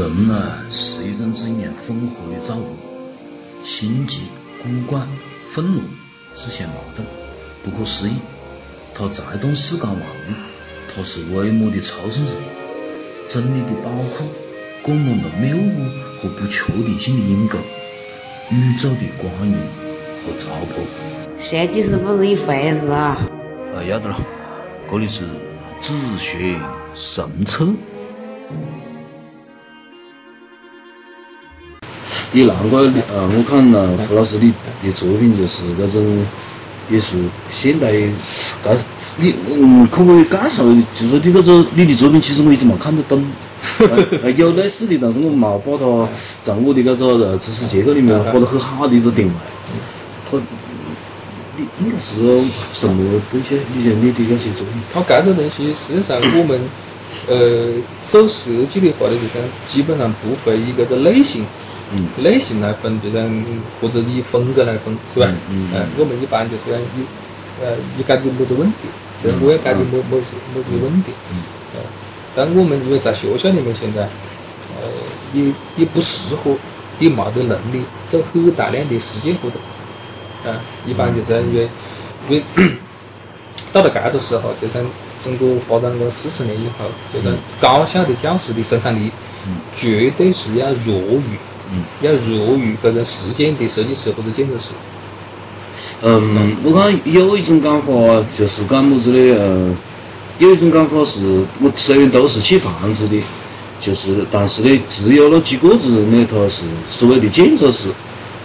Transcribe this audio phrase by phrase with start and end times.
[0.00, 0.34] 人呢
[0.70, 2.74] 是一种怎样混合的造物？
[3.62, 4.20] 心急、
[4.62, 5.02] 孤寡、
[5.50, 5.82] 愤怒，
[6.34, 7.04] 自相矛盾，
[7.62, 8.12] 不可思议。
[8.94, 10.32] 他才懂世间万物，
[10.88, 12.32] 他是微末的超圣者，
[13.28, 14.24] 真理的宝库，
[14.82, 15.84] 灌满了谬误
[16.22, 17.58] 和不确定性的阴沟，
[18.50, 19.54] 宇宙的光阴
[20.24, 21.36] 和糟粕。
[21.36, 23.18] 设计师不是一回事啊！
[23.76, 24.16] 啊，要得了，
[24.90, 25.24] 这里是
[25.82, 26.58] 自学
[26.94, 27.68] 神策。
[32.32, 33.26] 也难怪你啊！
[33.36, 34.52] 我看了胡老师你
[34.82, 36.24] 的作品，就是那种，
[36.88, 37.16] 也是
[37.52, 38.08] 现代介
[39.16, 40.62] 你嗯，可不可以介绍？
[40.98, 43.24] 就是你那个你的作品，其实我一直没看得懂。
[44.36, 46.08] 有类似的，但是我没把它
[46.42, 49.32] 在我的那个知识结构里面画得很好的一个定位。
[50.30, 50.38] 他，
[51.56, 53.58] 你应该是什么东西？
[53.74, 54.80] 你像你的那些作品？
[54.94, 56.58] 他这个东西，实际上我们
[57.28, 57.72] 呃
[58.06, 59.34] 做设计的话呢，就是
[59.66, 61.44] 基本上不会以个这类型。
[62.22, 63.44] 类型来分，就像
[63.80, 65.26] 或者以风格来分，是吧？
[65.48, 65.68] 嗯。
[65.74, 65.86] 嗯。
[65.98, 67.04] 我们一般就是以
[67.62, 68.88] 呃以解决某种问题，
[69.22, 71.12] 就是我要解决某某些某些问题。
[71.32, 71.42] 嗯。
[72.36, 74.02] 但我们因为在学校里面现在，
[74.78, 74.86] 呃，
[75.34, 76.54] 也也不适合，
[77.00, 79.60] 也没得能力做很大量的实践活动。
[80.48, 81.68] 啊，一般就是因为
[82.28, 82.44] 因为
[83.72, 84.74] 到了这个时候，就是
[85.20, 89.10] 中国发展了四十年以后，就是高校的教师的生产力，
[89.76, 91.36] 绝对是要弱于。
[92.00, 94.70] 要弱于搿种实践的设计师或者建筑师。
[96.02, 97.92] 嗯，我看有一种讲法，
[98.38, 99.74] 就是讲么子的，呃，
[100.38, 101.20] 有一种讲法是，
[101.60, 103.22] 我虽然都是砌房子的，
[103.80, 107.88] 就是，但是呢，只有那几个子人呢，他是所谓的建筑师。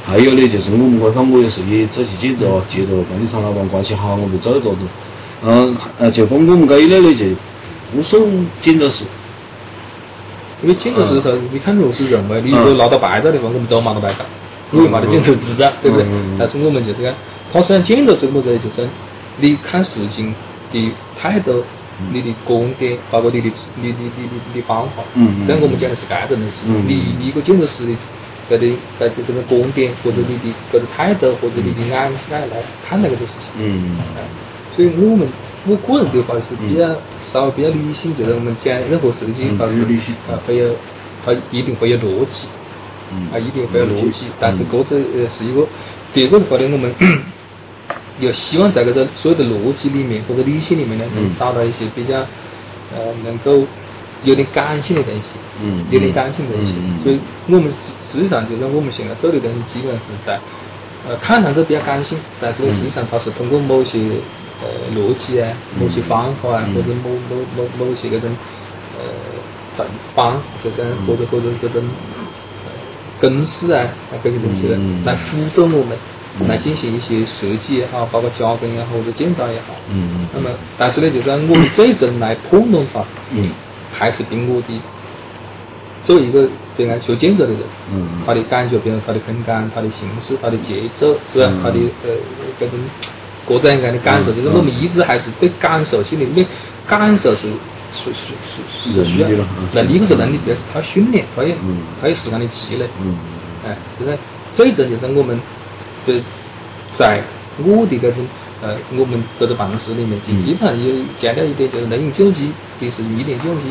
[0.06, 4.80] 还有呢，就是我们外方，我也是也做些建筑啊，接着房地产老板关系好，我们做一做子。
[5.44, 7.26] 嗯，呃，就把我们这一类的就
[7.94, 8.22] 不算
[8.62, 9.04] 建筑师。
[10.66, 14.26] 因为建筑师说，你看如果是认为你如果拿到牌照的话，我们都拿到牌照，
[14.72, 16.08] 因为没得建筑执照，对不对？
[16.40, 17.14] 但是我们就是讲，
[17.54, 18.50] 他实际上建筑是么子？
[18.58, 18.90] 就是
[19.38, 20.34] 你看事情
[20.74, 21.64] 的态度、
[22.12, 25.04] 你的观点，包括你的、你的、你的、你的方法。
[25.14, 26.66] 嗯像我们讲的是这个东西。
[26.88, 27.94] 你一个建筑师的
[28.50, 28.66] 搿个
[29.06, 32.58] 搿这个观点，或者你的搿个态度，或者你的眼眼来
[32.90, 33.54] 看待搿个事情。
[33.60, 33.98] 嗯。
[34.76, 35.28] 所以我们。
[35.68, 39.82] 我个人的话是比较稍微比较理性，就是我们讲任何事情，它是
[40.30, 40.70] 啊会有，
[41.26, 42.48] 它一定会有逻辑，
[43.34, 44.28] 啊一定会有逻辑。
[44.40, 45.66] 但是这个呃是一个，
[46.14, 46.94] 第二个的话呢，我们
[48.22, 52.20] 又希望在这个所有的逻辑里面或者理性里面呢，能找到一些比较
[52.94, 53.66] 呃能够
[54.24, 55.40] 有点感性的东西，
[55.90, 56.74] 有点感性的东西。
[57.04, 60.40] 所以我们实实际上就是我们现在做的东西，基本上是在
[61.10, 63.98] 呃看上去比较感性，但是呢实际上它是通过某些。
[64.62, 68.30] 呃，逻辑啊，某些方法啊，或者某某某某些搿种
[68.98, 69.04] 呃
[69.74, 69.86] 正
[70.16, 71.84] 方，就是或者或者搿种
[73.20, 73.86] 公式啊，
[74.24, 75.98] 搿些东西来来辅助我们
[76.48, 79.76] 来进行一些设计也好，包括加工也好，或者建造也好。
[79.92, 83.50] 嗯那么，但是呢，就是我们最终来判断它，嗯，
[83.92, 84.80] 还是凭我的
[86.06, 87.60] 作为一个比如讲学建筑的人，
[87.92, 91.52] 嗯，他的感觉，比如他的空间、他的形式、他的节奏，是吧？
[91.62, 92.12] 他的呃
[92.58, 92.80] 各种。
[93.48, 96.46] 各种各样的感受，就是我们一直还是对感受性的，因为
[96.88, 97.48] 感受是
[97.94, 98.34] 是是
[98.92, 99.30] 是是需要，
[99.74, 101.56] 能力可是能力，但是它训练，它也
[102.02, 102.86] 它有时间的积累。
[103.66, 104.18] 哎，就是
[104.54, 105.40] 最终就是我们，
[106.06, 106.22] 对
[106.92, 107.22] 在
[107.60, 108.26] 我的这种
[108.62, 113.66] 呃，我们这个办公室里面，就基本上有强调一点，就是能用计算机的是一点计算机，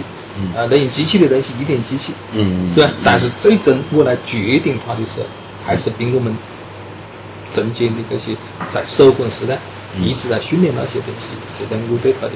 [0.56, 2.72] 啊，能用机器的东西一点机器，嗯。
[2.74, 2.90] 是吧？
[3.02, 5.26] 但是最终我来决定它的时候，
[5.64, 6.32] 还是比我们。
[7.54, 8.36] 中间的这些
[8.68, 9.56] 在手工时代
[10.02, 12.32] 一直在训练那些东西，就像我对它的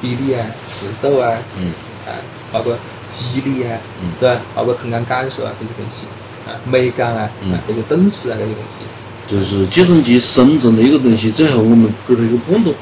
[0.00, 1.72] 比例啊、尺度啊，嗯，
[2.06, 2.14] 啊，
[2.52, 2.76] 包括
[3.10, 4.12] 肌理啊，嗯。
[4.20, 4.40] 是吧？
[4.54, 6.06] 包括空间感受啊这些东西，
[6.48, 8.84] 啊，美感啊，啊，这个动势啊这些东西，
[9.26, 12.74] 就是计算机生成的一个东西，最后我们给它一个判断，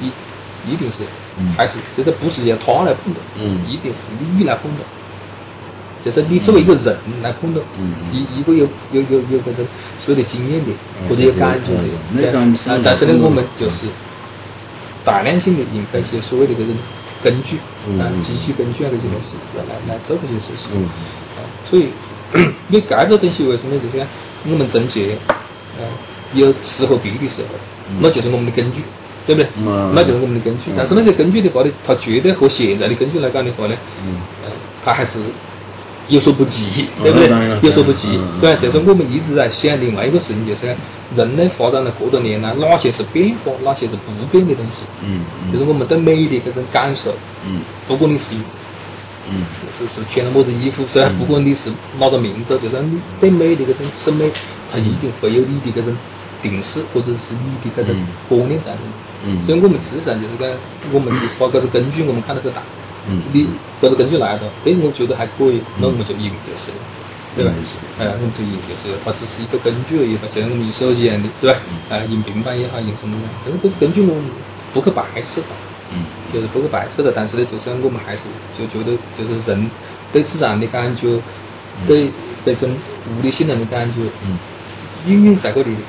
[0.00, 0.06] 一
[0.72, 1.04] 一定是，
[1.56, 3.98] 还是就是不是由他来判断，嗯，一定是
[4.36, 4.80] 你来判断。
[6.06, 7.66] 就是你作为一个人来判断，
[8.12, 9.66] 一一个有有有有这种
[9.98, 10.70] 所谓的经验的
[11.08, 11.74] 或者有感觉
[12.22, 12.30] 的，
[12.84, 13.90] 但是呢，我们就是
[15.04, 16.72] 大量性的用这些所谓的这种
[17.24, 17.56] 工具
[17.98, 20.70] 啊，机器根据啊这些东西来来来做这些事情。
[21.34, 21.88] 啊，所以
[22.70, 24.06] 你这个东西为什么就是
[24.44, 25.18] 我们总结
[25.80, 25.84] 呃
[26.34, 27.58] 有适合比的时候，
[28.00, 28.82] 那就是我们的根据，
[29.26, 29.50] 对不对？
[29.92, 30.70] 那就是我们的根据。
[30.76, 33.74] 但是那些根据的话呢，它绝对和现在的根据来讲的话呢，
[34.06, 34.14] 嗯，
[34.84, 35.18] 它还是。
[36.08, 37.28] 有所不及，对不对？
[37.62, 38.56] 有所不及，对。
[38.56, 40.74] 就是我们一直在想另外一个事情，就是
[41.16, 44.84] 人类发展了这么多年呢，哪些是变化，哪些是不变的东西？
[45.04, 45.20] 嗯。
[45.52, 47.12] 就是我们对美的这种感受。
[47.46, 47.60] 嗯。
[47.88, 48.34] 不管你是
[49.28, 51.10] 嗯是是是穿了么子衣服，是吧？
[51.18, 54.30] 不管你是哪个民族，就是你对美的这种审美，
[54.72, 55.96] 它一定会有你的这种
[56.40, 57.96] 定式，或者是你的这种
[58.28, 58.92] 观念在里面。
[59.28, 60.48] 嗯所以我们实际上就是讲，
[60.92, 62.62] 我们只是把这个根据我们看到个大，
[63.08, 63.48] 嗯你
[63.80, 66.78] 这个根据来了，对我觉得还可以，那我们就赢就是了，
[67.36, 67.52] 对吧？
[67.98, 71.54] 哎，我们就赢就是了，它只是一个根据而已，就像我们赢手机一样的，是吧？
[71.90, 74.24] 哎，赢平板也好，赢什么的，但是这是根据我们
[74.72, 75.54] 不去排斥它。
[75.94, 76.02] 嗯
[76.34, 78.22] 就是不去排斥的，但是呢，就是我们还是
[78.58, 79.70] 就觉得，就是人
[80.12, 81.16] 对自然的感觉，
[81.86, 82.10] 对
[82.44, 84.36] 这种物理性能的感觉，嗯，
[85.06, 85.80] 永远在这里的，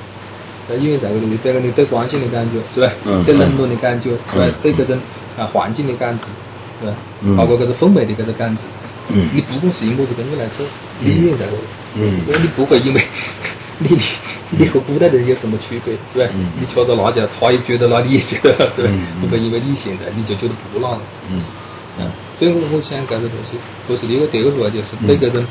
[0.70, 2.94] 呃，永远在这里的，对你对光线的感觉，是吧？
[3.06, 4.54] 嗯对冷暖的感觉，是吧嗯？
[4.62, 4.96] 对这种
[5.36, 6.26] 啊环境的感知，
[6.80, 6.96] 是吧？
[7.22, 7.36] 嗯？
[7.38, 8.64] 包括这个氛围的这个感知，
[9.10, 9.30] 嗯。
[9.34, 10.64] 你不管是以么子根据来走，
[11.00, 11.46] 你永远在
[11.96, 12.22] 嗯。
[12.28, 13.02] 因为你不会因为
[13.80, 14.02] 你你
[14.60, 16.32] 你和古代的人有什么区别，是吧？
[16.36, 16.52] 嗯。
[16.60, 18.90] 你吃着辣椒，他也觉得辣，你也觉得辣，是吧？
[18.92, 19.22] 嗯？
[19.22, 21.02] 不会因为你现在你就觉得不辣了。
[21.30, 21.42] 嗯。
[22.00, 23.58] 嗯，所以我我想这个东西，
[23.90, 25.44] 就是第一个，第二个就是对这种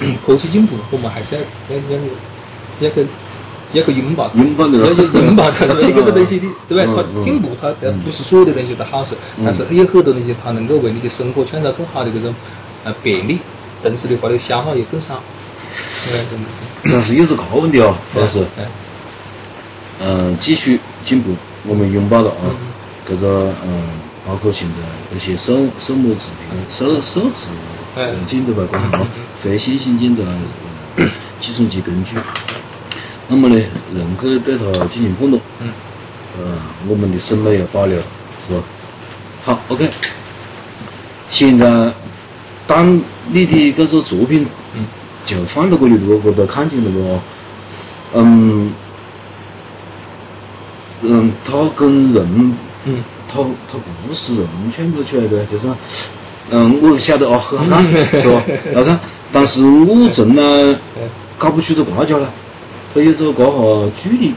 [0.24, 1.40] 科技进步，我们还是要
[1.76, 3.06] 要要要去
[3.72, 5.80] 要去拥抱它，拥抱的要要拥抱它，是吧？
[5.88, 6.84] 一个东西的，对吧？
[6.86, 12.34] 嗯它进步，它呃不是所有的东西都好事，但是有很多东西它能够为你的生活创造更好的这种
[12.84, 13.38] 呃便利，
[13.82, 15.22] 同时的话，你的消耗也更少。
[16.84, 18.64] 但是有个大问题啊，老师，哎
[20.00, 21.34] 嗯，继续进步，
[21.66, 22.48] 我们拥抱了啊，
[23.06, 23.82] 这个嗯，
[24.26, 24.74] 包括现在
[25.12, 27.48] 那些手手模制的手手制
[27.96, 28.04] 哎。
[28.04, 29.06] 呃检测吧，光啊，
[29.42, 30.32] 非线性检测啊，
[30.96, 31.04] 呃
[31.40, 32.16] 计算机根据，
[33.28, 35.70] 那么呢，能够对它进行判断，嗯，
[36.38, 36.58] 呃，
[36.88, 37.96] 我们的审美要保留，
[38.48, 38.62] 是吧？
[39.44, 39.88] 好，OK，
[41.30, 41.92] 现在
[42.66, 44.84] 当你的这个作品嗯。
[45.26, 47.20] 就放到这里头，我都看见那个，
[48.14, 48.72] 嗯，
[51.02, 52.54] 嗯，他跟人，
[52.84, 53.04] 嗯。
[53.30, 53.76] 他他
[54.08, 55.68] 不是人创作出来的，就是，
[56.48, 57.92] 嗯，我晓得哦，很好看，
[58.22, 58.42] 是吧？
[58.74, 58.98] 好看，
[59.30, 60.78] 但是我真呢
[61.36, 62.26] 搞不出这挂角来，
[62.94, 64.32] 他有这个下距离。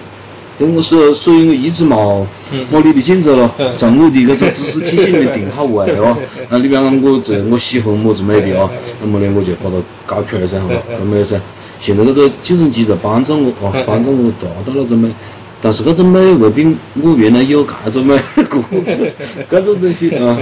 [0.60, 2.24] 跟我说，所以我一直冇
[2.72, 6.16] 冇你的检测了，在我的搿个知识体系里面定好位哦。
[6.50, 8.70] 那你比方讲我这我喜欢么子美的哦，
[9.02, 9.76] 那么呢我就把它
[10.06, 10.68] 搞出来噻，哈，
[11.00, 11.40] 那没有噻。
[11.80, 15.10] 现在这个计算机在帮助我哦，帮助我达到了这美，
[15.64, 16.64] 但是搿种美未必
[17.02, 18.16] 我原来有搿种美
[18.48, 18.64] 过，
[19.50, 20.38] 搿种东西啊。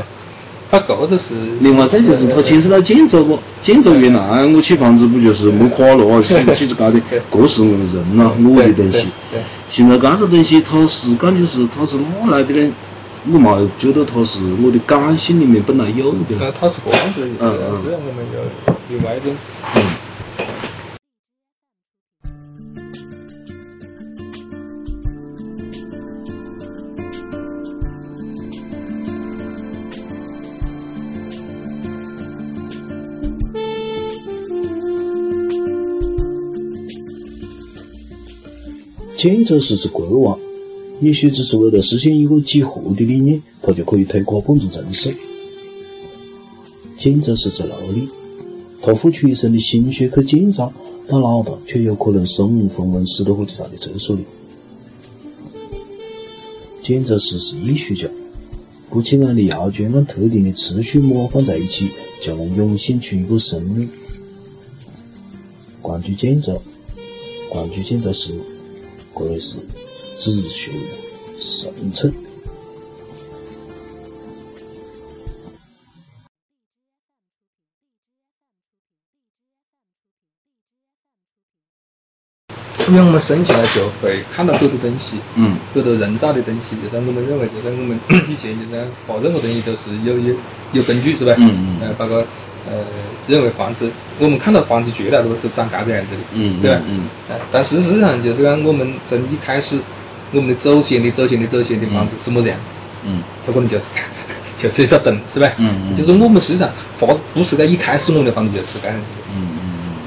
[0.72, 3.40] 它这个是另外再就是它牵涉到建筑不？
[3.62, 7.00] 建筑原来我去房子不就是木垮了啊，几几只高的，
[7.32, 9.08] 这是我人呐，我的东西。
[9.70, 12.72] 现在搿个东西它是感觉是它是哪来的呢？
[13.32, 18.40] 我嘛觉得它是我的感性里面本来有呃的。，它是这样子的，嗯嗯虽然我们有
[18.90, 19.36] 另外一种。
[39.20, 40.40] 建筑师是国王，
[41.02, 45.14] 也许只是为了实现一个几何的理念，他就可以推垮半座城市。
[46.96, 48.08] 建筑师是奴隶，
[48.82, 50.72] 他付出一生的心血去建造，
[51.06, 54.24] 但脑袋却有可能身无分文死在火车站的厕所里。
[56.82, 58.08] 建筑师是艺术家，
[58.90, 61.90] 不起眼的窑圈按特定的次序模放在一起，
[62.22, 63.90] 就能涌现出一个生命。
[65.82, 66.58] 关注建筑，
[67.52, 68.32] 关注建筑师。
[69.20, 69.58] 可谓是
[70.18, 70.72] 自学
[71.38, 72.10] 神策。
[82.88, 88.00] 因为我们生下来就会看到很多东西，嗯很多人造的东西，就是我们认为，就是我们
[88.30, 90.34] 以前就是把任何东西都是有有
[90.72, 91.36] 有根据，是吧？
[91.38, 92.26] 嗯嗯呃，包括
[92.68, 92.84] 呃，
[93.28, 93.90] 认为房子，
[94.20, 96.82] 我们看到房子绝大多数是长这个样子的，嗯对吧？
[96.88, 99.80] 嗯呃但事实上就是讲我们从一开始，
[100.32, 102.74] 我们的祖先的祖先的祖先的房子是么子样子？
[103.06, 103.86] 嗯它可能就是
[104.58, 105.50] 就是一只灯，是吧？
[105.58, 109.24] 嗯嗯就是我们实际上发不是在一开始我们的房子就是这样子的。
[109.36, 109.60] 嗯嗯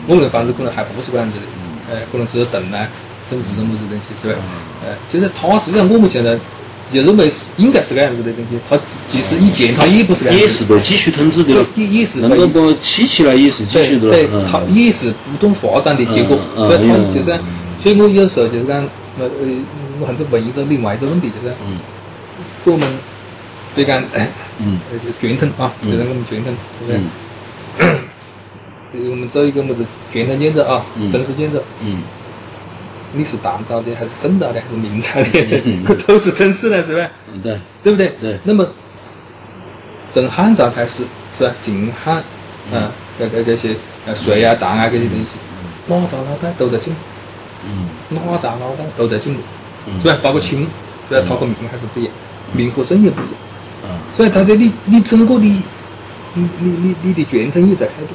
[0.06, 2.86] 我们的房子可能还不是这样子的，呃，可能只有凳啊，
[3.30, 4.38] 甚至是什么子东西，是吧？
[4.84, 6.36] 呃，其实它实际上我们现在
[6.92, 10.46] 就认为是应该是这样子的东西，他即使以前他也不是这样子。
[10.46, 11.54] 的，是被继续统治的。
[11.54, 14.10] 了，也也是那被个把起起来也是继续的。
[14.10, 14.74] 对了，对，它嗯。
[14.74, 16.38] 也是不断发展的结果。
[16.56, 17.40] 嗯嗯对，它嗯就是嗯，
[17.82, 18.76] 所以我有时候就是讲，
[19.18, 19.30] 呃呃，
[20.00, 21.78] 我还是问一个另外一个问题，就是嗯。
[22.64, 22.88] 我们
[23.74, 24.78] 对讲，呃，嗯。
[25.04, 26.54] 就传统啊，就是我们传统，
[26.86, 27.02] 对不
[27.82, 27.98] 嗯。
[28.92, 29.10] 对？
[29.10, 31.10] 我们做一个么子传统建筑啊，嗯。
[31.10, 32.02] 城市建筑，嗯
[33.14, 35.26] 你是唐朝的还是宋朝的还是明朝的
[35.64, 37.08] 嗯， 都是真实的，是吧？
[37.32, 38.12] 嗯，对，对不对？
[38.20, 38.66] 对那么
[40.10, 41.04] 从汉朝开始，
[41.36, 41.54] 是吧？
[41.62, 42.16] 秦汉
[42.72, 43.74] 啊，这这这些
[44.06, 45.32] 呃隋啊、唐啊这些东西，
[45.86, 47.00] 哪朝哪代都在进步，
[47.66, 49.40] 嗯哪朝哪代都在进步，
[50.02, 50.18] 是吧？
[50.22, 50.66] 包括清，
[51.08, 51.24] 是吧？
[51.28, 52.12] 它和明还是不一样，
[52.52, 53.34] 明和宋也不一样。
[53.84, 55.60] 嗯所以他的你你整个你
[56.34, 58.08] 你你你你的传统也在改变。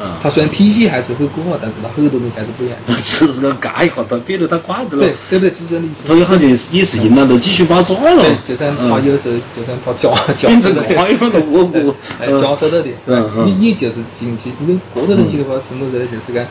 [0.00, 2.76] 嗯，它虽然体系还是很古老，但是它很多东西还是不一样。
[3.02, 5.02] 只是那改一下，它别的它改的了。
[5.02, 5.50] 对，对不对？
[5.50, 6.40] 只是你它好像
[6.70, 8.22] 也是赢了，都继续把抓了。
[8.22, 13.44] 对，，就算他有时候，就算他假假 变成设的，改了的我我 哎，假设到的，是吧？
[13.44, 16.06] 你你就是进去，因为个人东西的话是么子呢？
[16.06, 16.44] 就是讲，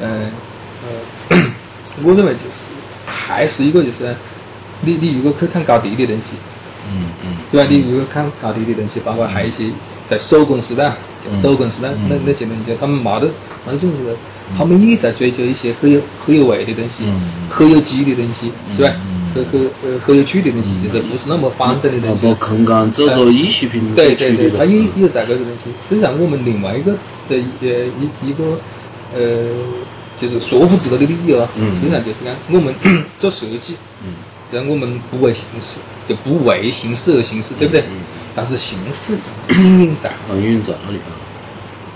[0.00, 0.32] 嗯
[1.30, 1.36] 呃，
[2.02, 2.66] 我认为就是
[3.06, 4.14] 还是一个就是，
[4.82, 6.34] 你你如果去看高地的东西，
[6.90, 7.36] 嗯嗯。
[7.50, 7.66] 对吧？
[7.70, 9.64] 你如果看高地的东西，包括还有一些
[10.08, 10.90] 在手工时代，
[11.22, 13.26] 就手工时代那那些东西，他们没得
[13.66, 14.16] 没得种植的，
[14.56, 17.04] 他们也在追求一些很有很有味的东西，
[17.50, 18.90] 很有机的东西，是吧？
[19.34, 22.26] 很很呃很有趣的东西，就是不是那么方正的东西。
[22.26, 22.34] 把。
[22.46, 25.70] 空间走着艺术品对对对，它也嗯也在这个东西。
[25.86, 26.92] 实际上，我们另外一个
[27.28, 27.68] 的呃
[28.00, 28.58] 一一个
[29.14, 29.46] 呃，
[30.18, 31.70] 就是说服自己的理由啊，嗯。
[31.74, 32.74] 实际上就是讲我们
[33.18, 33.76] 做设计，
[34.50, 35.76] 让我们不为形式，
[36.08, 37.84] 就不为形式而形式，对不对？
[38.38, 39.18] 但是形式
[39.48, 41.10] 隐隐在，嗯，远在那里啊，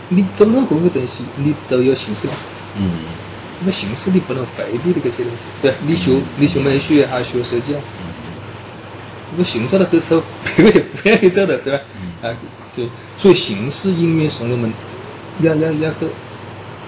[0.08, 2.34] 你做任何个东西，你都有形式感。
[2.78, 2.90] 嗯。
[3.60, 5.74] 那个形式你不能回避的这些东西，是吧？
[5.86, 7.80] 你学你学美术也好，学设计啊，
[9.30, 10.20] 如果形做得很丑，
[10.56, 11.78] 别个就不愿意做了，是吧？
[12.22, 12.34] 啊，
[12.68, 14.72] 所以所以形式永远是我们
[15.42, 15.96] 要要要去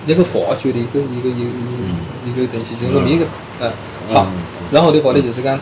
[0.08, 1.48] 要去发掘的一个一个一个
[2.26, 3.24] 一个一个东西，就是我们一个
[3.64, 3.70] 啊
[4.12, 4.26] 好，
[4.72, 5.56] 然后的话呢，就是讲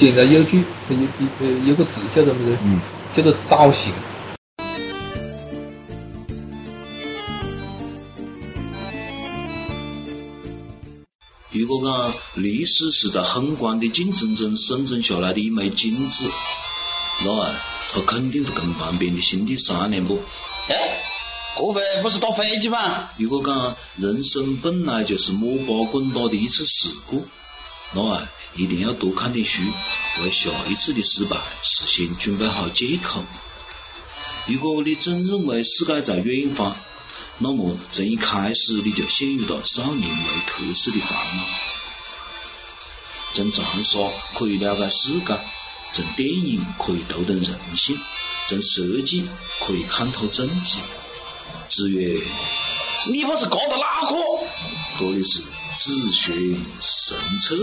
[0.00, 1.06] 现在有句有有
[1.40, 2.56] 呃有个字叫做么子？
[2.64, 2.80] 嗯
[3.12, 3.92] 叫做造型。
[11.52, 16.24] 如果讲历史是在宏观的竞争中生存下来的一枚金子，
[17.26, 17.50] 那啊，
[17.92, 20.18] 它肯定会跟旁边的兄弟商量不？
[20.68, 20.98] 哎，
[21.58, 23.06] 这回不是打飞机吗？
[23.18, 27.22] 如果讲人生本来就是摸爬滚打的一次事故，
[27.92, 29.62] 那啊，一定要多看点书，
[30.22, 33.24] 为下一次的失败事先准备好借口。
[34.46, 36.76] 如果你总认为世界在远方，
[37.38, 41.44] 那么从一开始你就陷入到少年为特色的烦恼。
[43.32, 43.98] 从长沙
[44.34, 45.38] 可以了解世界，
[45.92, 47.96] 从电影可以读懂人性，
[48.48, 49.24] 从设计
[49.60, 50.78] 可以看透政治。
[51.68, 52.18] 子曰
[53.06, 54.16] 你不是搞的哪个？
[54.98, 55.42] 这里是
[55.78, 56.32] 自学
[56.80, 57.56] 神车。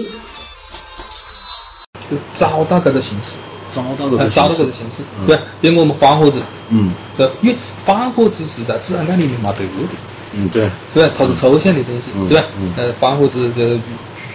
[2.10, 3.34] 就找到搿个形式，
[3.76, 5.42] 找到个啊，找到形式，是吧？
[5.60, 7.32] 比如我们方盒子，嗯是吧？
[7.42, 9.68] 因为方盒子是在自然界里面没得的，
[10.34, 11.14] 嗯对，是吧？
[11.18, 12.74] 它是抽象的东西，嗯是吧嗯？
[12.78, 13.78] 呃，方盒子这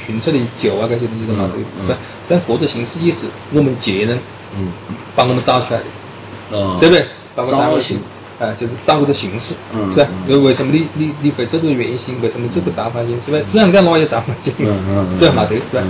[0.06, 1.96] 寻出的酒啊，这些东西都没得的，是吧？
[2.28, 4.18] 像各种形式也是我们前人
[4.58, 4.70] 嗯
[5.16, 5.80] 帮我们找出来
[6.50, 7.06] 的，啊对不对？
[7.34, 7.98] 包括造型
[8.42, 10.06] 型，啊，就是找个个形式，嗯是吧？
[10.28, 12.20] 因为为什么你你你会做这个圆形？
[12.20, 13.16] 为什么这个长方形？
[13.24, 13.38] 是吧？
[13.46, 14.52] 自然界哪有长方形？
[14.58, 15.46] 嗯嗯嗯是吧？
[15.50, 15.82] 没得，是吧？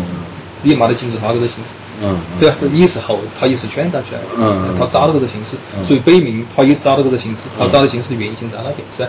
[0.64, 1.70] 你也没得金字塔这个形式。
[2.04, 2.56] 嗯对吧？
[2.72, 5.56] 也是后，他也是圈造出来的，他找到这个形式，
[5.86, 9.08] 所以北冥他也找到这个形式，他找到形式的原型在那边，是吧？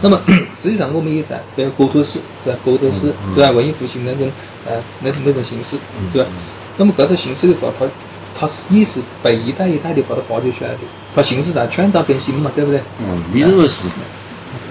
[0.00, 0.18] 那么
[0.52, 2.56] 实际上我们也在，比如国图史，是吧？
[2.64, 3.50] 国图史是吧？
[3.52, 4.28] 文艺复兴那种，
[4.66, 4.72] 呃，
[5.02, 5.76] 那种那种形式，
[6.12, 6.28] 对吧？
[6.78, 7.86] 那么这种形式的话，它
[8.38, 10.78] 它是也是被一代一代的把它发掘出来的，
[11.14, 12.80] 它形式在创造更新嘛，对不对？
[13.00, 13.88] 嗯，你认为是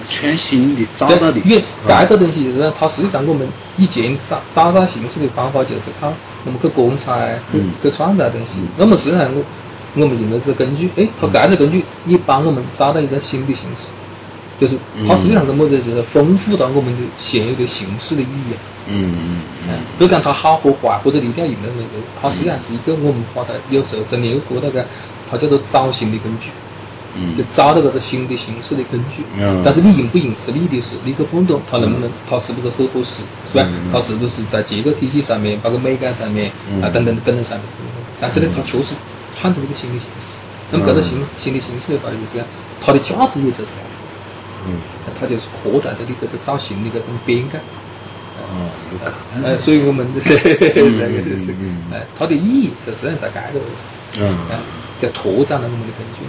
[0.10, 1.40] 全新的找到的？
[1.40, 1.64] 因为
[2.08, 6.12] 这个东西就是说它实际上我们以前找找到形式的方法就是靠
[6.44, 7.18] 我们去观察、
[7.52, 8.60] 去去创造东西。
[8.78, 9.44] 那么实际上我
[9.94, 13.90] 我们用的这个工具，哎，它这个工具也帮我们找到一种新的形式，
[14.62, 14.78] 就是
[15.08, 15.82] 它实际上是么子？
[15.82, 18.58] 就是丰富到我们的现有的形式的语言。
[18.88, 24.86] 嗯嗯嗯不讲它好和坏，或者你一定要用的那个，它实际上是一个我们把它有时候真的有过那个，
[25.30, 26.52] 它叫做找新的工具。
[27.14, 29.24] 嗯就找到搿个新的形式的工具。
[29.38, 33.68] 嗯但是你用不用是你的事，你去判断它能不能，它是不是很合适，是吧？
[33.68, 36.50] 嗯它是不是在结构体系上面，包括美感上面
[36.82, 37.84] 啊等等等等上面是。
[38.20, 38.96] 但是呢，它确实
[39.36, 40.38] 创造了一个新的形式。
[40.72, 42.46] 那么搿个新新的形式的话，就是讲
[42.80, 43.92] 它的价值也就出来了，
[44.68, 44.76] 嗯。
[45.20, 47.58] 它就是扩大它的搿种造型的搿种边界。
[48.52, 51.54] 哦，是搿哎，所以我们 这个就是，
[51.94, 53.86] 哎，它的意义是实际上在搿个位置，
[54.20, 54.58] 嗯，哎，
[55.00, 56.26] 在拓展了我们的根据。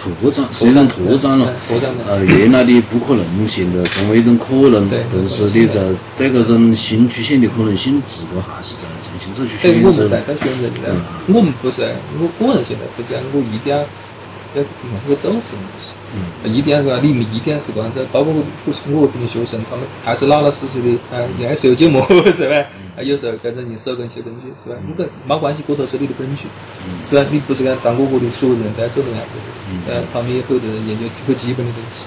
[0.00, 1.44] 拓展，实际上拓展了。
[1.44, 5.78] 哎，拓展了呃，原来的不可能，现在成为一种可能，对但是你在
[6.16, 10.22] 对搿种新出现的可能性，自个还是在重新再去，选择我们在。
[10.22, 10.96] 在选择的，
[11.28, 11.82] 我们不是
[12.16, 13.78] 我个人现在不是讲我一定要
[14.56, 14.64] 要
[15.04, 15.92] 那个做什么东西，
[16.44, 16.98] 一定要是吧？
[17.02, 22.02] 你们一定要是这样子，包括我我平的学生，他们还是老老实实的，啊，爱修节目
[22.32, 22.56] 是吧？
[22.96, 24.76] 啊，有时候跟着你手工写东西是吧？
[24.86, 26.42] 你跟没关系，这都是你的本事，
[27.08, 27.24] 是吧？
[27.30, 29.38] 你不是讲当我的所有人都要做这样子
[29.86, 32.04] 的，呃，他们也很多人研究很基本的东西，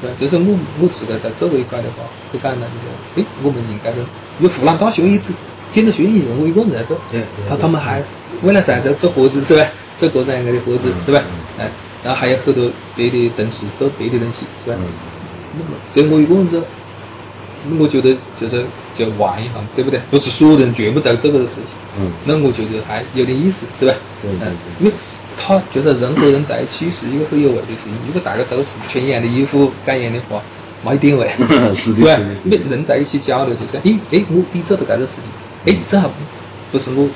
[0.00, 0.14] 是吧？
[0.18, 3.98] 就是我我自个在做这一块的话，很简单，就，哎，我们应该的，
[4.38, 5.32] 因为湖南大学一直
[5.70, 6.96] 建筑学院一直我一个人在做，
[7.48, 8.02] 他他们还
[8.42, 9.66] 为了啥在做盒子是吧？
[9.98, 11.20] 做各种各样的盒子是吧？
[11.58, 11.68] 哎。
[12.04, 14.76] 然后还有很多别的同事做别的东西，是吧？
[15.54, 16.62] 那么只有我一个人做，
[17.78, 20.00] 我觉得就是就玩一下，对不对？
[20.10, 21.74] 不是所有人全部在做这个事情。
[22.00, 22.10] 嗯。
[22.24, 23.94] 那我觉得还有点意思，是吧？
[24.22, 24.50] 对对对。
[24.80, 24.92] 因为
[25.36, 27.92] 他就是人和人在一起是一个很有味的事情。
[28.06, 30.42] 如果大家都是穿一样的衣服，讲一样的话，
[30.84, 31.30] 没一点味，
[31.74, 35.20] 是的，是的人在一起交流就是，哎哎，我你做的这个事
[35.64, 36.08] 情，哎，这还
[36.70, 37.08] 不是我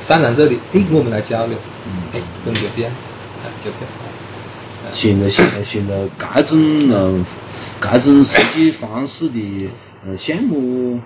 [0.00, 1.56] 擅长做的，哎，我们来交流，
[2.12, 2.92] 哎，跟就这样，
[3.64, 4.09] 就这样。
[4.92, 6.58] 现在现在现在这种
[6.90, 7.24] 嗯，
[7.80, 9.70] 这种设计方式的
[10.04, 11.00] 呃项目，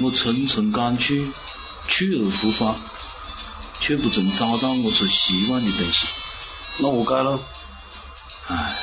[0.00, 1.26] 我层层赶去，
[1.88, 2.76] 去而复返，
[3.80, 6.08] 却不曾找到我所希望的东西。
[6.78, 7.40] 那我该了。
[8.46, 8.76] 唉，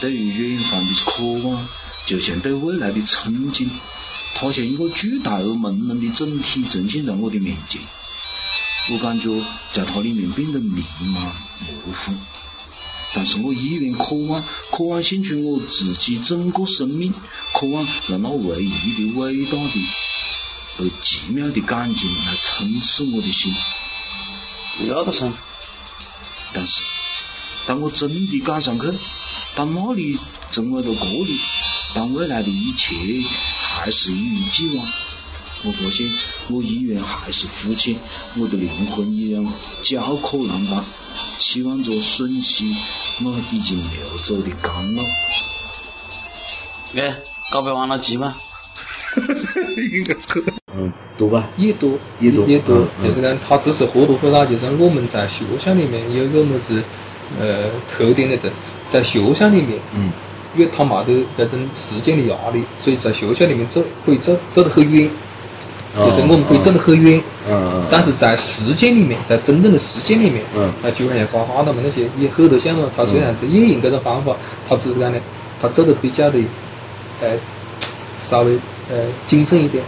[0.00, 1.66] 对于远方的渴望。
[2.06, 3.68] 就像对未来的憧憬，
[4.34, 7.80] 它像一个巨大而朦胧的整体呈现在我的面前。
[8.90, 9.30] 我感觉
[9.70, 12.12] 在它里面变得迷茫模糊，
[13.14, 17.14] 但是我依然渴望，渴望献出我自己整个生命，
[17.54, 19.88] 渴望让那唯一的伟大的
[20.76, 23.54] 而奇妙的感情来充斥我的心。
[24.88, 25.32] 要得上。
[26.52, 26.82] 但是，
[27.66, 28.92] 当我真的赶上去，
[29.56, 30.18] 当那里
[30.50, 31.38] 成为了这里。
[31.94, 32.94] 当未来的一切
[33.76, 34.86] 还是一如既往，
[35.64, 36.06] 我发现
[36.50, 37.96] 我依然还是肤浅，
[38.36, 39.46] 我的灵魂依然
[39.82, 40.84] 焦渴难当，
[41.38, 42.76] 期望着吮吸
[43.24, 45.02] 我已经流走的甘露。
[46.96, 47.16] 哎，
[47.50, 48.34] 告别完了急吗？
[49.92, 50.14] 应 该
[50.76, 51.48] 嗯，多吧？
[51.56, 52.84] 也多，也多，也多。
[53.02, 56.82] 就是讲，他只是或多或少，就是我们在学校里面有个么子
[57.40, 58.50] 呃特点的，在
[58.88, 59.78] 在学校里面。
[59.94, 60.10] 嗯。
[60.56, 65.08] 因为他没得那种时间的压力，所以在学校里面走可以走走得很远，
[65.96, 67.20] 就是我们可以走得很远。
[67.48, 67.84] 嗯嗯。
[67.90, 74.34] 但是在实践里面，在真正的实践里面，嗯，那，就好像扎哈他们那些，也很多项目，他虽然是也用这种方法，
[74.68, 75.18] 他只是讲呢，
[75.60, 76.38] 他走得比较的，
[77.20, 77.30] 呃，
[78.20, 78.54] 稍微
[78.90, 79.84] 呃谨慎一点，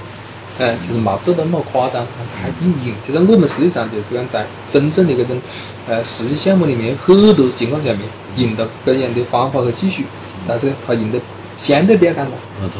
[0.58, 2.94] 哎，就是没做得那么夸张，但是还可以用。
[3.06, 5.40] 就是我们实际上就是讲在真正的这种
[5.88, 8.00] 呃实际项目里面，很多情况下面
[8.36, 10.02] 用到这样的方法和技术。
[10.46, 11.18] 但是他赢得
[11.56, 12.26] 相对比较简单，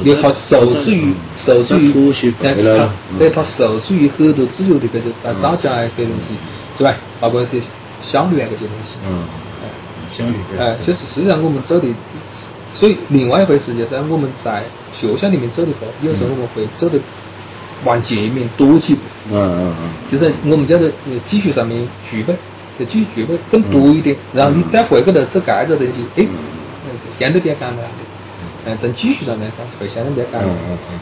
[0.05, 1.93] 因为他受制于受制于，
[2.41, 2.55] 对，
[3.19, 6.35] 对，他受制于很多自由的这些啊造假啊这些东西，
[6.77, 6.95] 是吧？
[7.21, 7.59] 包括一些
[8.03, 8.99] 效率啊这些东西。
[9.09, 9.25] 嗯。
[10.11, 10.35] 效率。
[10.59, 11.89] 哎，其实实际上我们做的，
[12.75, 14.63] 所以另外一回事就是我们在
[14.95, 16.99] 学校里面做的话，有时候我们会做的
[17.85, 19.01] 往前面多几步。
[19.33, 19.89] 嗯嗯嗯。
[20.13, 20.89] 就是我们叫做
[21.27, 22.35] 技术上面具备，
[22.79, 26.27] 就技术具备更多一点，然后你再回过头做这个东西，哎。
[27.17, 27.83] 相对比较简单的，
[28.67, 30.43] 嗯，从技术上来讲会相对比较简单。
[30.45, 31.01] 嗯嗯嗯。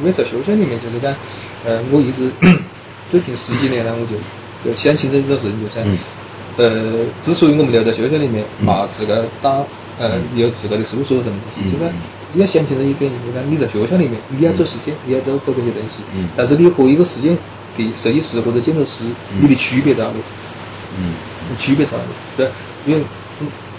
[0.00, 1.14] 因为在学校里面就是讲，
[1.66, 2.30] 呃，我一直
[3.10, 4.16] 最近十几年来，我就
[4.64, 5.80] 就想清楚一个事情，就是，
[6.56, 9.62] 呃，之所以我们留在学校里面，嘛自个打，
[9.98, 11.92] 呃，有自个的事务所什么东西，就是
[12.32, 16.00] 你要想清楚一点，就是讲你在学校里面，你要做实践，你要做做这些东西，
[16.34, 17.36] 但是你和一个实践
[17.76, 19.04] 的设计师或者建筑师，
[19.42, 20.16] 你的区别在哪里？
[20.96, 21.12] 嗯。
[21.58, 22.10] 区别在哪里？
[22.38, 22.48] 对，
[22.86, 23.02] 因为。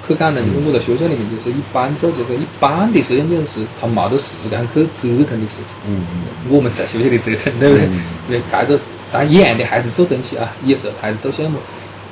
[0.07, 5.77] 很简单，就是我在学校里面，就是一般做就是一般的实验建筑师，他没得时间去折腾的事情。
[5.87, 6.23] 嗯嗯。
[6.49, 7.85] 我们在学校里折腾，对不对？
[8.27, 8.79] 因为这个，
[9.11, 11.59] 但一样的还是做东西啊，有时候还是做项目。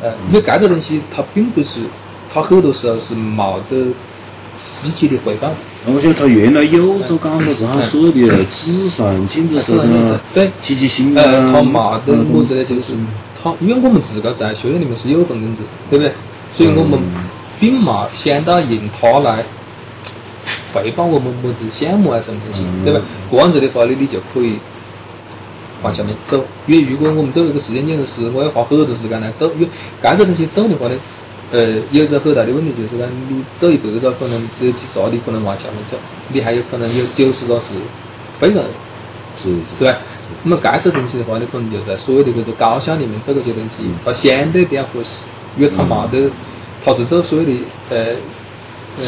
[0.02, 1.80] 呃，因为这个东西它并不是，
[2.32, 3.88] 它很多时候是没得
[4.56, 5.52] 实际的回报。
[5.86, 9.74] 我觉得他原来有做讲过，是他所有的纸上建筑师
[10.34, 11.24] 对，积极性啊。
[11.26, 12.94] 呃，他没得么子的，就是
[13.42, 16.14] 他，因为我们自个在学校里面是有份工资，对不对？
[16.56, 17.00] 所以我们。
[17.60, 19.44] 并没想到用它来
[20.74, 23.02] 回报我们么子项目啊什么东西，对吧？
[23.32, 24.58] 这样子的话呢，你就可以
[25.82, 26.46] 往下面走。
[26.68, 29.68] 因为如果我们做一个实践建筑师，我要花很多时间来走，因为
[30.02, 30.96] 这个东西走的话呢，
[31.52, 35.98] 呃，有一个很大的问题就是讲，你走一百个可能只有几十你可能往下面走，
[36.32, 37.74] 你还有可能有九十个是
[38.40, 38.64] 废了，
[39.44, 39.98] 是是吧？
[40.44, 45.22] 那么这个东西的话，你可能就在所有的这个高校里面做这些东西，它相对比较合适，
[45.58, 46.30] 因为它没得。
[46.90, 47.52] 他是做所谓的
[47.92, 47.98] 呃
[48.98, 49.04] 呃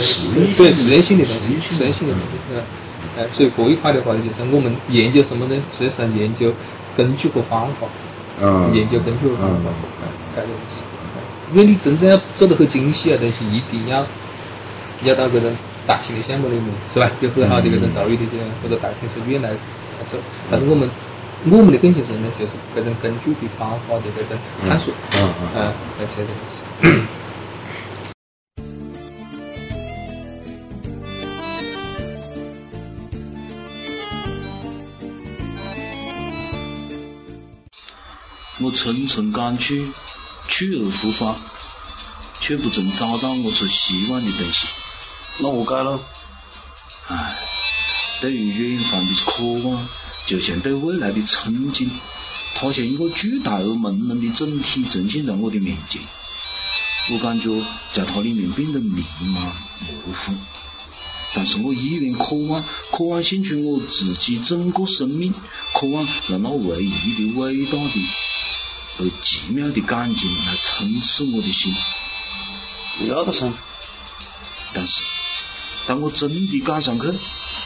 [0.55, 2.61] 对实验性的东西，实验性的东西，嗯，
[3.17, 5.55] 哎，所以这一块的话呢，就是我们研究什么呢？
[5.71, 6.53] 实际上研究
[6.95, 7.87] 根据和方法，
[8.39, 9.69] 嗯，研究根据和方法，
[10.37, 10.81] 哎，搿东西。
[11.53, 14.05] 因为你真正要做得很精细啊，东西一定要
[15.03, 15.51] 要到搿种
[15.85, 17.09] 大型的项目里面，是吧？
[17.19, 20.17] 有很好的搿种投入的这样或者大型手院来来做。
[20.49, 20.89] 但是我们
[21.49, 24.37] 我们的更新是呢，就是搿种根据的方法的搿种
[24.69, 27.01] 探索，嗯嗯啊，搿些东西。
[38.61, 39.87] 我层层赶去，
[40.47, 41.35] 去而复返，
[42.39, 44.67] 却不曾找到我所希望的东西。
[45.39, 45.99] 那何解咯？
[47.07, 47.39] 唉，
[48.21, 49.87] 对于远方的渴望，
[50.25, 51.89] 就像对未来的憧憬，
[52.55, 56.01] 它像一个巨大而朦胧的整体呈现在我的面前。
[57.11, 57.49] 我感觉
[57.91, 60.33] 在它里面变得迷茫模糊，
[61.33, 65.33] 但是我依然渴望，渴望献出我自己整个生命，
[65.73, 67.99] 渴望让那唯一的伟大的
[69.01, 71.73] 而奇妙的感情来充斥我的心。
[73.07, 73.51] 要得噻。
[74.73, 75.03] 但是，
[75.87, 77.11] 当我真的赶上去，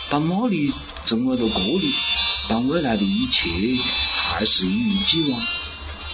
[0.10, 0.74] 当那里
[1.06, 1.94] 成为了这里，
[2.50, 3.50] 当未来的一切
[4.30, 5.40] 还是一如既往，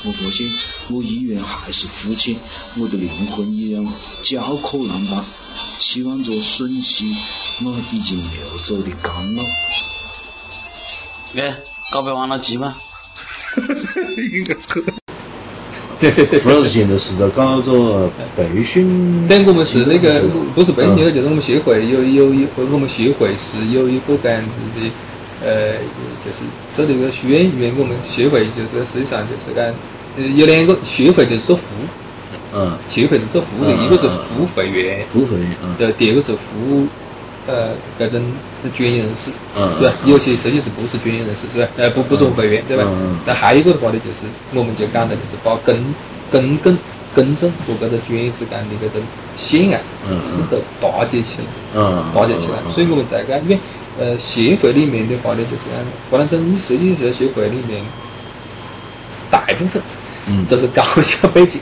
[0.03, 0.49] 我发现
[0.89, 2.39] 我依然还是肤浅，
[2.75, 3.87] 我的灵魂依然
[4.23, 5.25] 焦渴难当，
[5.79, 7.15] 期望着吮吸
[7.59, 9.43] 那已经流走的甘露。
[11.35, 11.57] 哎，
[11.91, 12.75] 告别完了急吗？
[13.55, 15.00] 胡
[16.01, 20.21] 老师现在是在搞着培训，对， 我们是那个
[20.55, 24.89] 不是培训，就是我们协会有有一和我们协会是有一个这样子的，
[25.45, 25.73] 呃，
[26.25, 26.41] 就是
[26.73, 29.65] 做这个学院，因为我们协会就是实际上就是讲，
[30.17, 31.85] 呃，有两个协会就是做服务，
[32.55, 36.87] 嗯，协会是做服务的，一个是服务会员，服务会，嗯，对，第二个是服务
[37.47, 38.21] 呃这种
[38.75, 39.93] 专业人士，嗯是吧？
[40.05, 41.67] 有些设计师不是专业人士，是吧？
[41.77, 43.19] 呃，不不是会员，对吧嗯嗯？
[43.25, 45.75] 但还有一个的话呢，就是我们就讲的就是把公
[46.31, 46.77] 公共
[47.15, 49.01] 公正和这个专业之间的这种
[49.35, 51.45] 线啊嗯嗯，是都搭接起来。
[51.75, 52.71] 嗯，搭建起来。
[52.73, 53.59] 所以我们在讲，因为
[53.99, 55.75] 呃协会里面的话呢，就是讲
[56.09, 57.81] 湖南省设计师协会里面，
[59.29, 59.81] 大部分
[60.27, 61.59] 嗯都是高校背景，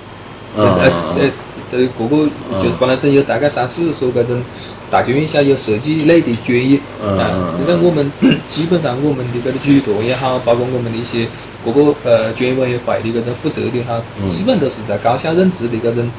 [0.58, 1.32] 嗯 呃嗯呃
[1.72, 2.30] 呃各个
[2.62, 4.42] 就是湖南省有大概三四十所这种
[4.92, 7.66] 大学院校有设计类的专业嗯啊嗯，嗯。
[7.66, 8.12] 就像我们
[8.50, 11.28] 基本上我们的这个举团也好，包括我们的一些
[11.64, 14.30] 各个呃专业委员会的这种负责的哈，嗯。
[14.30, 16.10] 基本都是在高校任职的这种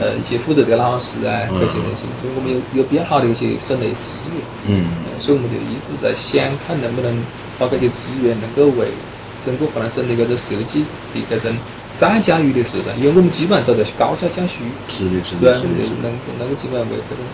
[0.00, 4.42] 呃一些负责的老师啊嗯这些东西，所以我们有有比较好的一些省内资源。
[4.66, 4.86] 嗯。
[5.04, 7.10] 呃所以我们就一直在想，看能不能
[7.58, 8.86] 把这些资源能够为
[9.44, 11.50] 整个湖南省的这个设计的这种
[11.92, 15.34] 再教育的事上，因为我们基本上都在高校教书，是的，是？
[15.42, 16.06] 的，是的，就是能
[16.38, 17.24] 能够基本上为这种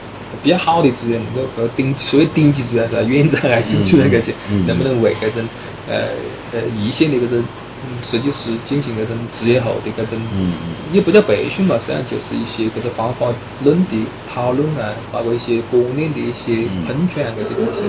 [0.44, 3.02] 比较好的资源，能够和顶所谓顶级资源是吧？
[3.02, 5.42] 院长啊、新主任这些，嗯能不能为这种
[5.88, 6.08] 呃
[6.52, 7.42] 呃一线的这种
[7.86, 10.52] 嗯设计师进行这种职业后的这种嗯
[10.92, 13.26] 也不叫培训吧，实际上就是一些这个方法
[13.64, 13.96] 论的
[14.32, 17.80] 讨论啊，包括一些观念的一些喷泉啊这些东西。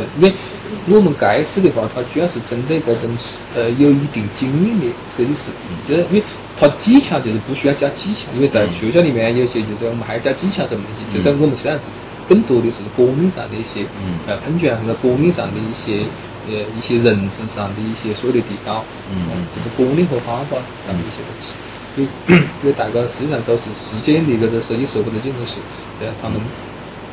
[0.87, 3.09] 因为我们该次的话，它主要是针对这种
[3.55, 5.51] 呃有一定经验的设计师，
[5.87, 6.23] 就是因为
[6.57, 11.85] 它技巧就是不需要教技巧，因为在学校里面有些就是我们还要教技巧什么东西，就是我们实际上是
[12.27, 13.85] 更多的是观念上的一些
[14.27, 16.05] 呃喷泉或者观念上的一些。
[16.47, 19.17] 呃，一些认知上的一些所谓的提高，嗯
[19.49, 21.57] 就是观念和方法上的一些东西。
[21.97, 25.57] 因为 因为大家实际上都是实践的这个设计师或者建筑师，
[25.97, 26.13] 对吧？
[26.21, 26.37] 他们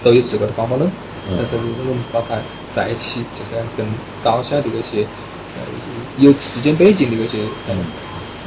[0.04, 0.84] 都有自个的方法论，
[1.26, 3.86] 嗯但是我们把它在一起，就是要跟
[4.22, 5.00] 高校的这些
[5.56, 5.64] 呃
[6.18, 7.38] 有实践背景的这些
[7.72, 7.74] 呃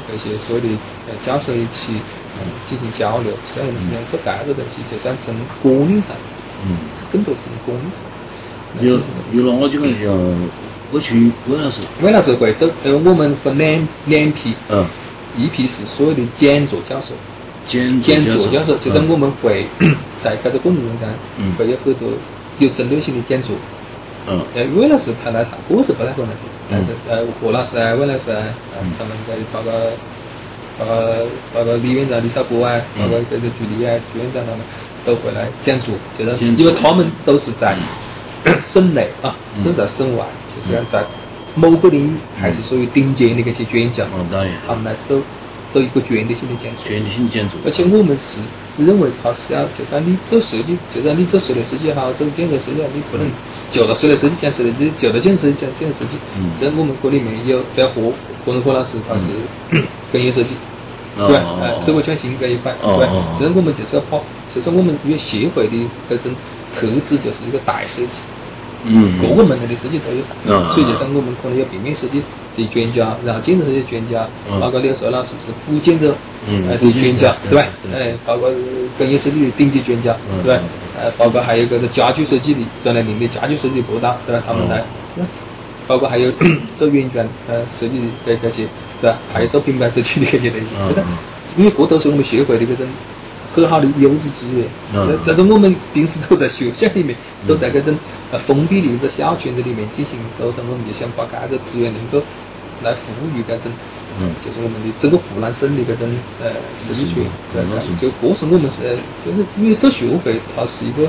[0.06, 0.68] 这些所谓的
[1.10, 1.98] 呃教授一起
[2.38, 3.34] 呃进行交流。
[3.50, 5.34] 实际上，我们实际上做这个东西，就是要从
[5.66, 6.14] 观念上，
[6.64, 6.78] 嗯，
[7.12, 8.04] 更多是从观念上。
[8.78, 8.96] 来有
[9.34, 10.50] 有那我就讲像
[10.92, 14.86] 我去魏老师，魏老师会这呃，我们分两两批，嗯，
[15.38, 17.14] 一批是所有的讲座教授，
[17.68, 19.66] 讲讲座教授，就是嗯我们会
[20.18, 21.54] 在这个过程中间嗯。
[21.58, 22.10] 会有很多
[22.60, 23.56] 有针对性的讲座。
[24.28, 24.42] 嗯。
[24.56, 26.36] 呃，魏老师他来上课是不太可能的，
[26.70, 28.44] 但是呃，何老师啊、魏老师啊，
[28.98, 29.72] 他们在包括
[30.78, 30.96] 包括
[31.54, 34.60] 包括李院长李少波啊，包括这个朱莉啊、朱院长他们
[35.06, 37.78] 都回来建筑，就是因为他们都是在
[38.62, 41.04] 省内啊，甚至在省外，就是讲在
[41.54, 45.16] 某个领域还是属于顶尖的那些专家，嗯，当然，他们来走
[45.72, 46.86] 走一个专业性的讲座。
[46.88, 48.38] 全性讲座，而且我们是
[48.84, 53.26] 认为他是要，就算你做设计，就算你做室内设计也好，做建筑设计也好，你不能
[53.72, 56.18] 就到室内设计讲室内设计，就到建筑设计讲建筑设计。
[56.38, 58.12] 嗯这我们这里面有像何
[58.46, 59.30] 何荣科老师，他是
[60.12, 60.50] 工业设计，
[61.18, 61.40] 是吧？
[61.46, 63.40] 哦呃，生活创新这一块，是吧哦哦哦？
[63.40, 64.18] 就是我们就是要把，
[64.56, 65.74] 就是我们因为协会的
[66.10, 66.32] 这种
[66.74, 68.18] 特质就是一个大设计。
[68.88, 70.22] 嗯各个门类的设计都有。
[70.46, 72.22] 嗯所以就是我们可能有平面设计
[72.56, 77.66] 的专家，然后建筑设计专家，嗯包括你说老师是古建筑的专家是吧？
[77.92, 78.50] 对哎，包括
[78.98, 80.60] 工业设计的顶级专家是吧？
[81.02, 84.42] 呃，包括还有个是家具设计的，在那领的家具设计的博导是吧？
[84.46, 84.78] 他们来，
[85.16, 85.28] 是吧
[85.88, 86.32] 包括还有
[86.78, 88.64] 做圆圈呃设计的这些
[89.02, 89.18] 是吧？
[89.34, 91.04] 还有做品牌设计的这些东西，是的。
[91.58, 92.86] 因为这都是我们协会的这种
[93.56, 94.68] 很好的优质资源。
[94.94, 97.16] 嗯但但是我们平时都在学校里面，
[97.48, 97.96] 都在这种
[98.32, 102.26] 呃封闭的一个小圈子里面进行沟通，我们就想把这个资源能够
[102.84, 103.72] 来服务于这种，
[104.20, 106.06] 嗯就是我们的整个湖南省的这种
[106.44, 107.88] 呃设计圈，是吧嗯那是？
[107.96, 108.92] 就这是我们是，呃
[109.24, 111.08] 就是因为做学会，它是一个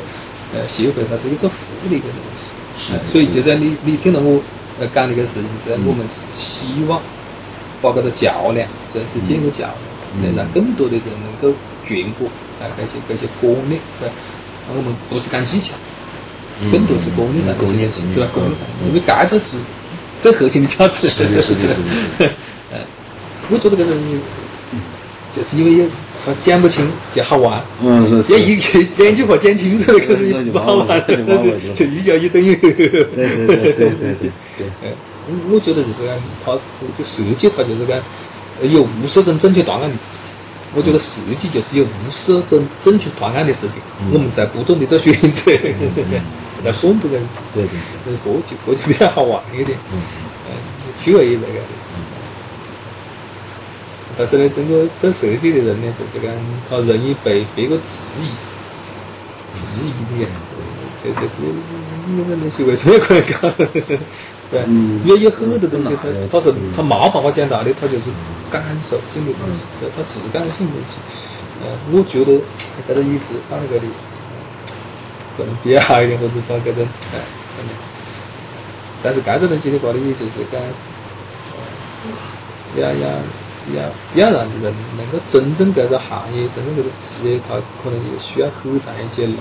[0.54, 2.46] 呃协会，它是一个做服务的一个东西。
[2.92, 4.40] 呃所以就在你你听到我
[4.78, 7.00] 呃讲的这个事情，是我们是希望
[7.82, 9.66] 把这个桥梁，这是建个桥
[10.20, 11.56] 梁，来让更多的人能够
[11.86, 12.26] 传播
[12.60, 14.10] 啊这些这些观念，是吧？
[14.68, 15.74] 我们不是讲技巧，
[16.72, 17.62] 更多是观念上的对吧？
[17.62, 17.88] 观念
[18.34, 19.58] 观念上，因为这个是
[20.20, 21.08] 最核心的价值。
[21.08, 22.30] 是的是的是的是的
[22.72, 22.80] 嗯，
[23.50, 24.20] 我觉得这个人
[25.34, 25.88] 就是因为有
[26.24, 27.62] 他讲不清就好玩。
[27.82, 31.04] 嗯是是要一句两句话讲清楚了，可是 不好玩了，
[31.72, 32.56] 就 一加一等于。
[32.56, 33.06] 对对对
[33.46, 34.14] 对对
[34.58, 34.66] 对
[35.28, 36.52] 我我觉得就是讲，他
[36.98, 37.96] 就设计，他就是讲
[38.60, 39.90] 呃有无数种正确答案。
[40.76, 43.80] 我觉得设计就是有无数种正确答案的事情，
[44.12, 45.50] 我们在不断的做选择，
[46.62, 47.40] 在选择这样子。
[47.54, 47.72] 对对
[48.04, 49.96] 呃，这就这就比较好玩一点，嗯，
[51.02, 51.60] 趣味那个。
[54.18, 56.30] 但是呢，整个做设计的人呢，就是讲
[56.68, 58.28] 他容易被别个质疑，
[59.52, 60.28] 质疑的，
[61.02, 61.34] 这这这
[62.06, 63.48] 你这个东西为什么要这样搞？
[64.50, 64.66] 对吧？
[65.04, 68.10] 因为有很多东西，它它是它没办法讲道理，它就是
[68.50, 70.98] 感受性的东西，是它质感性的东西。
[71.62, 72.38] 呃，我觉得
[72.86, 73.88] 这个椅子放在这里，
[75.36, 77.18] 可能比较好一点，或者放这种哎
[77.56, 77.80] 怎么样？
[79.02, 80.60] 但是这个东西的话呢，也就是讲，
[81.52, 81.58] 呃
[82.76, 83.08] 要要
[83.74, 83.82] 要
[84.14, 89.34] 要让人能够真正这个行业、真正这个职业，它可能也需要很长一截路。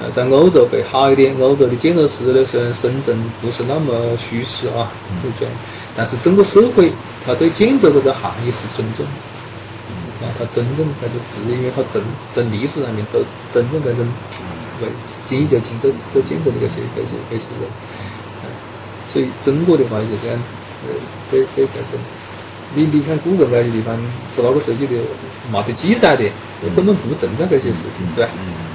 [0.00, 4.86] 呃，在欧洲会好一点，欧洲的建筑师呢，虽然生存不是那么虚实啊，
[5.22, 5.48] 对不对？
[5.96, 6.92] 但是整个社会，
[7.26, 10.24] 他对建筑这个行业是尊重的。
[10.24, 13.18] 啊，他真正这个职业，因为他真真历史上面都
[13.50, 14.06] 真正这种
[14.82, 14.88] 为
[15.26, 17.66] 精益求精做做建筑的这些这些这些人，
[18.42, 18.46] 啊，
[19.06, 20.30] 所以中国的话就是讲，
[20.86, 20.94] 呃，
[21.28, 21.98] 对对这种，
[22.74, 23.96] 你你看故宫那些地方
[24.30, 24.94] 是哪个设计的，
[25.50, 26.22] 没得记载的，
[26.76, 28.28] 根本不存在这些事情，是吧？
[28.38, 28.67] 呃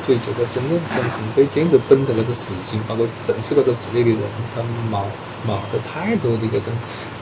[0.00, 4.20] 所以就是真正本身对建筑本身这个事情，包括从事这个职业的人，
[4.54, 5.02] 他没
[5.44, 6.72] 没得太多的这种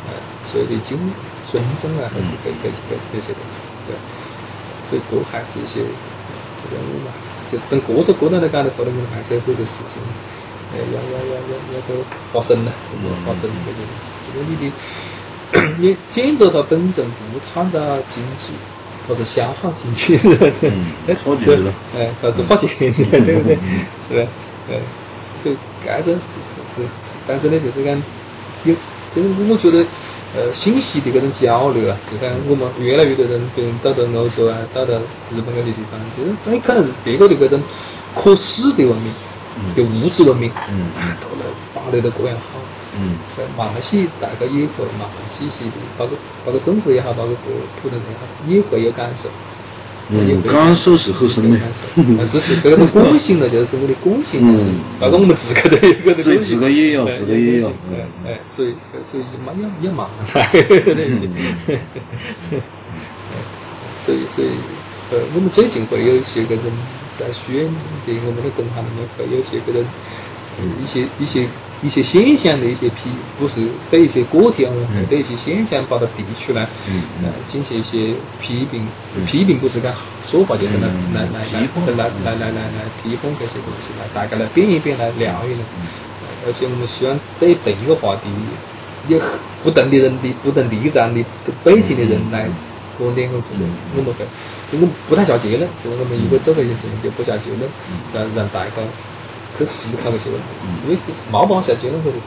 [0.07, 0.13] 呃
[0.45, 0.99] 所谓的敬
[1.51, 4.01] 尊重啊，还是这这这这些东西，对吧？
[4.85, 7.09] 所以都还是一些这个我们
[7.51, 9.97] 就是从各个角度来讲的话呢，我们还是有很多事情，
[10.73, 12.73] 呃，要要要要要个发生了，
[13.05, 14.13] 要发生这些东西。
[14.27, 14.73] 这个你的，
[15.81, 17.79] 因为建筑它本身不创造
[18.11, 18.53] 经济。
[19.07, 20.71] 它是消耗经济的，对，
[21.09, 23.59] 哎，花钱的哎，它是花钱的，对不对？
[24.09, 24.31] 是吧？
[24.69, 24.81] 对，
[25.43, 27.95] 所以这种是是是是，但是呢，就是讲
[28.65, 28.75] 有，
[29.15, 29.85] 就是我觉得，
[30.37, 34.95] 呃，信息的这种交流啊，就像我们越来越多人，比如到到欧洲啊，到到
[35.31, 37.61] 日本那些地方，就是哎，可能是别个的这种
[38.15, 39.13] 可视的文明，
[39.77, 40.87] 就物质文明，嗯。
[40.97, 42.37] 啊，都来打得都这样
[42.93, 42.99] 好。
[43.01, 47.51] 嗯在马来西亚大概也会，马来西亚的，包括包括中国也好，包括普
[47.83, 49.29] 普通人也好，也会有感受。
[50.11, 51.67] 也嗯，会有感受是很深的感。
[51.73, 52.03] 受。
[52.21, 56.57] 啊，只是这个共性的，就是中国的共性的是嗯，包括我们自个都有一个的自共性。
[56.57, 57.69] 自个也有，哎自个也有。
[57.69, 61.29] 哎哎， 所以所以就嘛要要麻烦那些。
[64.01, 64.49] 所以所以
[65.13, 66.65] 呃，我们最近会有一些这种
[67.11, 67.65] 在宣
[68.05, 70.32] 的我们的工行里面会有一些这种呃
[70.83, 71.47] 一些一些
[71.83, 76.63] 一些现象的一些批，不是对一些个体而言，对一些现象把它提出来，
[77.23, 78.87] 呃，进行一些批评。
[79.27, 79.93] 批评不是讲
[80.29, 81.61] 说法，就是来来来来
[81.97, 85.65] 来来来来来批判这些东西，来大家来辩一辩，来聊一聊。
[86.23, 88.27] 呃而且我们希望对同一个话题，
[89.07, 89.21] 有
[89.63, 91.25] 不同的人的不同立场的
[91.63, 92.51] 背景的人来
[92.99, 94.27] 观点和讨论，我们会，
[94.71, 97.63] 就我们不太下结论，就是我们如果做这些事情就不下结论，
[98.13, 98.71] 让让大家
[99.65, 100.47] 去思考这些问题，
[100.85, 100.99] 因为
[101.31, 102.27] 没办法下结论这个事，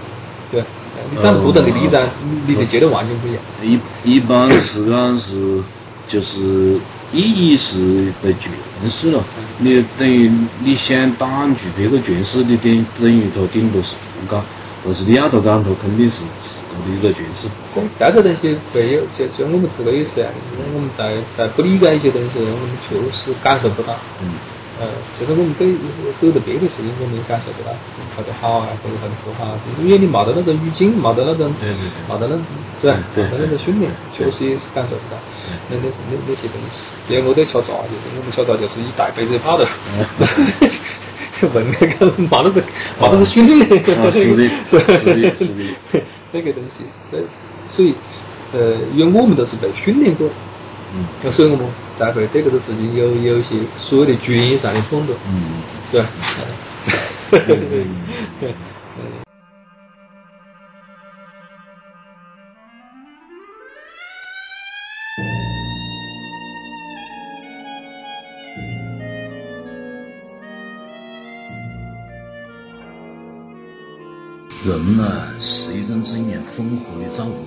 [0.52, 0.64] 对
[1.12, 3.42] 你站在不同的立场，你你的结论完全不一样。
[3.62, 5.62] 一一般是讲是
[6.08, 6.80] 就是
[7.12, 8.50] 意义是被诠
[8.90, 9.24] 释了，
[9.60, 10.32] 你等于
[10.64, 14.44] 你想挡住别个诠释，你等等于他顶多是不讲，
[14.84, 17.48] 但是你要他讲他肯定是自个的一个诠释。
[17.74, 23.94] 对，这个东西会有，就就我们自个也是一样的，就是我们在在不理解一些东西我们确实感受不到。
[24.24, 24.32] 嗯
[24.80, 25.72] 呃，其实我们对
[26.20, 27.72] 很多别的事情我们也感受不到，
[28.14, 32.36] 跳得好啊，或者跳得不好，就是因为你没得那种语境，没得那种，对对对没得那，
[32.82, 33.00] 是吧？
[33.16, 35.16] 没得那种训练，确实也是感受不到
[35.72, 36.84] 那那那那些东西。
[37.08, 39.66] 因为我在敲闸，就是我们敲闸就是一大杯子跑的，
[41.54, 42.60] 问 那个没得这
[43.00, 46.04] 没得这训练，啊是的，是的，是的。
[46.34, 47.24] 那个东西，所以
[47.70, 47.94] 所以
[48.52, 50.34] 呃，因为我们都是被训练过的，
[51.24, 56.08] 嗯，所以我们才会对这个事情有有一些所谓的专业上的判断，嗯，是吧？
[74.66, 75.04] 人呢
[75.40, 77.46] 是一种怎样混合的造物？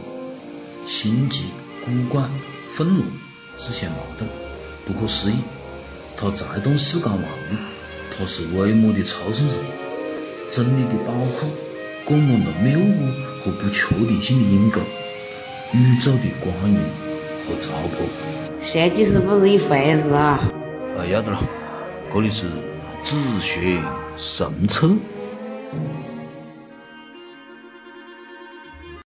[0.87, 1.51] 心急、
[1.85, 2.23] 孤寡、
[2.71, 3.03] 愤怒
[3.59, 4.31] 这些矛盾
[4.87, 5.35] 不可思议，
[6.17, 7.57] 他才懂世间万物，
[8.17, 9.57] 他是微末的超圣者，
[10.51, 11.49] 真理的宝库，
[12.05, 13.11] 灌满了谬误
[13.43, 14.81] 和不确定性的阴沟，
[15.75, 16.81] 宇宙的光明
[17.47, 18.09] 和糟粕。
[18.61, 20.41] 设计师不是一回事啊！
[20.97, 21.41] 啊，要得了，
[22.15, 22.47] 这里是
[23.05, 23.81] 自学
[24.17, 24.89] 神策。